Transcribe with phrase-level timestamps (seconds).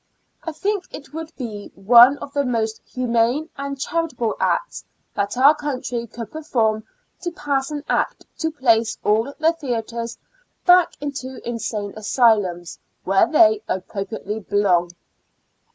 [0.43, 5.37] I think it would be one of the most hu mane and charitable acts that
[5.37, 6.85] our country could perform,
[7.21, 10.17] to pass an act to place all the theaters
[10.65, 14.89] back into insane asylums, where they appropriately belong.